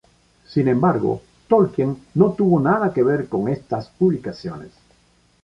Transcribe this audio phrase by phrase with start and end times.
[0.47, 4.71] Sin embargo, Tolkien no tuvo nada que ver con estas publicaciones.